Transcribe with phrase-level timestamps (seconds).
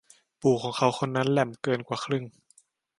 [0.41, 2.23] ปู่ของเขาคนนั้นแหลมเกินกว่าครึ่ง